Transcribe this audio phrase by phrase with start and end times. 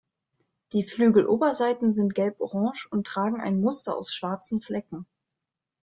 [0.73, 5.05] Die Flügeloberseiten sind gelborange und tragen ein Muster aus schwarzen Flecken.